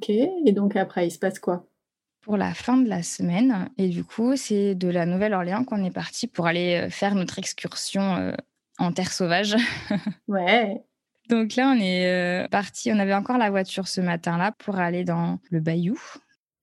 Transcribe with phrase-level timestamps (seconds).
[0.00, 1.66] Ok, et donc après, il se passe quoi?
[2.22, 5.90] Pour la fin de la semaine, et du coup, c'est de la Nouvelle-Orléans qu'on est
[5.90, 8.32] parti pour aller faire notre excursion
[8.78, 9.56] en terre sauvage.
[10.28, 10.82] Ouais.
[11.28, 15.38] Donc là, on est parti, on avait encore la voiture ce matin-là pour aller dans
[15.50, 15.98] le bayou.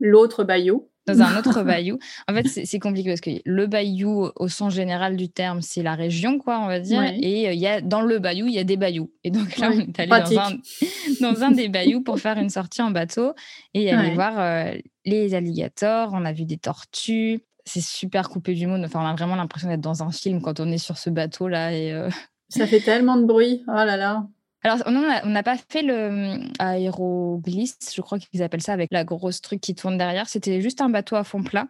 [0.00, 1.98] L'autre bayou dans un autre bayou.
[2.28, 5.94] En fait, c'est compliqué parce que le bayou, au sens général du terme, c'est la
[5.94, 7.02] région, quoi, on va dire.
[7.02, 9.10] Et il y a, dans le bayou, il y a des bayous.
[9.24, 10.50] Et donc là, on est allé dans un,
[11.20, 13.34] dans un, des bayous pour faire une sortie en bateau
[13.74, 14.72] et aller voir
[15.04, 16.10] les alligators.
[16.12, 17.40] On a vu des tortues.
[17.64, 18.84] C'est super coupé du monde.
[18.84, 21.72] Enfin, on a vraiment l'impression d'être dans un film quand on est sur ce bateau-là.
[21.72, 22.08] Et
[22.48, 23.64] Ça fait tellement de bruit.
[23.68, 24.26] Oh là là.
[24.62, 29.04] Alors, on n'a pas fait le hum, aéroglisse, je crois qu'ils appellent ça, avec la
[29.04, 30.28] grosse truc qui tourne derrière.
[30.28, 31.68] C'était juste un bateau à fond plat.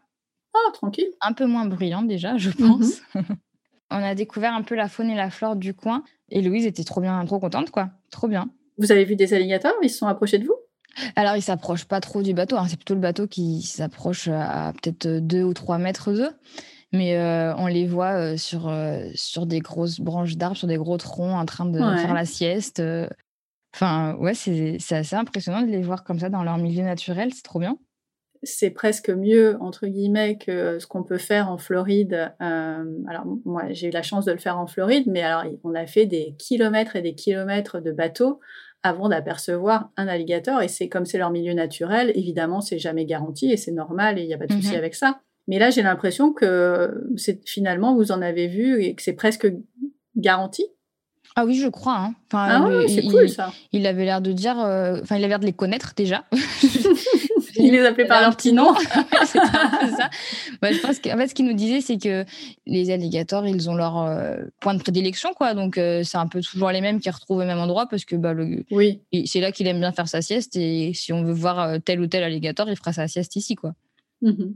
[0.55, 1.09] Ah, tranquille.
[1.21, 3.03] Un peu moins bruyant déjà, je pense.
[3.15, 3.25] Mhm.
[3.91, 6.05] on a découvert un peu la faune et la flore du coin.
[6.31, 7.91] Et Louise était trop bien, trop contente, quoi.
[8.11, 8.49] Trop bien.
[8.79, 9.75] Vous avez vu des alligators?
[9.83, 10.57] Ils se sont approchés de vous?
[11.15, 12.57] Alors, ils s'approchent pas trop du bateau.
[12.57, 12.67] Hein.
[12.69, 16.31] C'est plutôt le bateau qui s'approche à peut-être deux ou trois mètres d'eux
[16.93, 17.19] mais
[17.59, 18.73] on les voit sur,
[19.15, 22.83] sur des grosses branches d'arbres, sur des gros troncs en train de faire la sieste.
[23.75, 27.43] Enfin, ouais, c'est assez impressionnant de les voir comme ça dans leur milieu naturel, c'est
[27.43, 27.77] trop bien.
[28.47, 32.33] C'est presque mieux, entre guillemets, que ce qu'on peut faire en Floride.
[32.41, 35.87] alors, moi, j'ai eu la chance de le faire en Floride, mais alors, on a
[35.87, 38.41] fait des kilomètres et des kilomètres de bateaux
[38.83, 40.63] avant d'apercevoir un alligator.
[40.63, 44.23] Et c'est comme c'est leur milieu naturel, évidemment, c'est jamais garanti et c'est normal et
[44.23, 45.21] il n'y a pas de souci mmh avec ça.
[45.49, 49.53] Mais là, j'ai l'impression que c'est finalement vous en avez vu et que c'est presque
[50.17, 50.67] garanti.
[51.39, 51.99] Ah oui, je crois.
[51.99, 52.15] Hein.
[52.33, 53.53] Enfin, ah oui, c'est cool ça.
[53.71, 56.25] Il avait l'air de dire, euh, enfin, il avait l'air de les connaître déjà.
[57.65, 58.75] il les appelait par leur petit nom.
[59.25, 60.11] c'est ça.
[60.63, 62.25] je pense qu'en fait, ce qu'il nous disait, c'est que
[62.67, 65.55] les alligators, ils ont leur euh, point de prédilection, quoi.
[65.55, 68.17] Donc, euh, c'est un peu toujours les mêmes qui retrouvent au même endroit parce que
[68.17, 68.65] bah, le...
[68.71, 69.03] oui.
[69.27, 70.57] c'est là qu'il aime bien faire sa sieste.
[70.57, 73.73] Et si on veut voir tel ou tel alligator, il fera sa sieste ici, quoi.
[74.23, 74.55] Mmh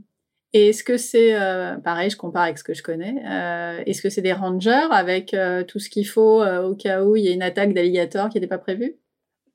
[0.53, 4.01] et est-ce que c'est, euh, pareil, je compare avec ce que je connais, euh, est-ce
[4.01, 7.29] que c'est des rangers avec euh, tout ce qu'il faut au cas où il y
[7.29, 8.97] a une attaque d'alligator qui n'était pas prévue?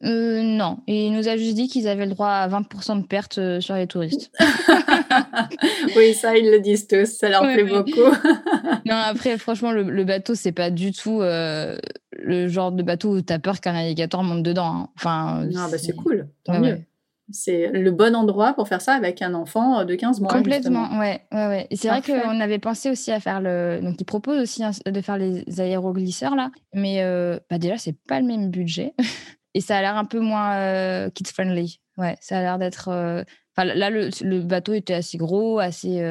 [0.02, 3.74] Non, il nous a juste dit qu'ils avaient le droit à 20% de pertes sur
[3.74, 4.30] les touristes.
[5.96, 8.00] oui, ça, ils le disent tous, ça leur plaît beaucoup.
[8.84, 13.32] non, après, franchement, le, bateau, c'est pas du tout le genre de bateau où tu
[13.32, 14.66] as peur qu'un alligator monte dedans.
[14.66, 14.88] Hein.
[14.96, 16.80] Enfin, non, bah, c'est cool, tant mieux.
[17.32, 20.30] C'est le bon endroit pour faire ça avec un enfant de 15 mois.
[20.30, 21.66] Complètement, ouais, ouais, ouais.
[21.70, 23.80] Et c'est vrai qu'on avait pensé aussi à faire le.
[23.82, 28.20] Donc, ils proposent aussi de faire les aéroglisseurs là, mais euh, bah déjà, c'est pas
[28.20, 28.94] le même budget
[29.56, 31.80] et ça a l'air un peu moins euh, kids friendly.
[31.96, 32.88] Ouais, ça a l'air d'être.
[32.88, 33.24] Euh,
[33.56, 36.02] enfin, là, le, bateau était assez gros, assez.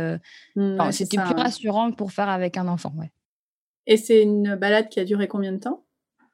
[0.56, 3.12] Mmh, c'était plus rassurant pour faire avec un enfant, ouais.
[3.86, 5.84] Et c'est une balade qui a duré combien de temps?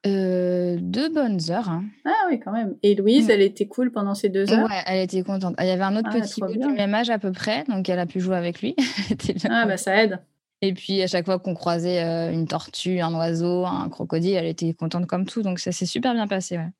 [0.06, 1.68] Euh, deux bonnes heures.
[1.68, 1.84] Hein.
[2.06, 2.76] Ah oui, quand même.
[2.82, 3.30] Et Louise, mm.
[3.30, 4.66] elle était cool pendant ces deux heures?
[4.66, 5.54] Ouais, elle était contente.
[5.60, 7.98] Il y avait un autre ah, petit du même âge à peu près, donc elle
[7.98, 8.74] a pu jouer avec lui.
[9.50, 10.18] ah bah ça aide.
[10.62, 14.46] Et puis à chaque fois qu'on croisait euh, une tortue, un oiseau, un crocodile, elle
[14.46, 16.56] était contente comme tout, donc ça s'est super bien passé.
[16.56, 16.70] Ouais.